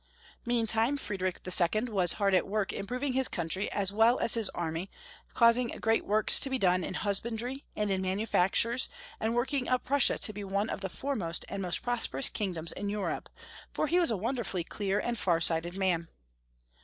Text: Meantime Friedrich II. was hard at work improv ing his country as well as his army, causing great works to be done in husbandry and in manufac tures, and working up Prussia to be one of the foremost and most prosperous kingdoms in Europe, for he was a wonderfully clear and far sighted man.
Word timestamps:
Meantime 0.47 0.97
Friedrich 0.97 1.37
II. 1.45 1.83
was 1.83 2.13
hard 2.13 2.33
at 2.33 2.47
work 2.47 2.69
improv 2.71 3.03
ing 3.03 3.13
his 3.13 3.27
country 3.27 3.71
as 3.71 3.93
well 3.93 4.17
as 4.17 4.33
his 4.33 4.49
army, 4.49 4.89
causing 5.35 5.67
great 5.79 6.03
works 6.03 6.39
to 6.39 6.49
be 6.49 6.57
done 6.57 6.83
in 6.83 6.95
husbandry 6.95 7.65
and 7.75 7.91
in 7.91 8.01
manufac 8.01 8.49
tures, 8.53 8.89
and 9.19 9.35
working 9.35 9.69
up 9.69 9.83
Prussia 9.83 10.17
to 10.17 10.33
be 10.33 10.43
one 10.43 10.71
of 10.71 10.81
the 10.81 10.89
foremost 10.89 11.45
and 11.49 11.61
most 11.61 11.83
prosperous 11.83 12.29
kingdoms 12.29 12.71
in 12.71 12.89
Europe, 12.89 13.29
for 13.75 13.85
he 13.85 13.99
was 13.99 14.09
a 14.09 14.17
wonderfully 14.17 14.63
clear 14.63 14.97
and 14.97 15.19
far 15.19 15.39
sighted 15.39 15.77
man. 15.77 16.07